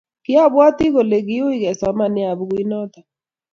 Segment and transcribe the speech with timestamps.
[0.23, 3.05] Kiabwate kole kiui kesoman nea bukuit notok